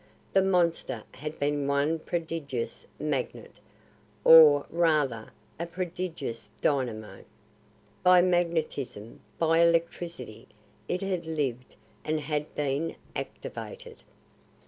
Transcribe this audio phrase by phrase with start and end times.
[0.33, 3.51] The Monster had been one prodigious magnet
[4.23, 7.23] or, rather, a prodigious dynamo.
[8.01, 10.47] By magnetism, by electricity,
[10.87, 13.97] it had lived and had been activated.